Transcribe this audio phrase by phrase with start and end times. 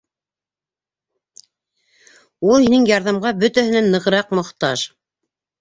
[2.53, 4.91] Ул һинең ярҙамға бөтәһенән нығыраҡ мохтаж.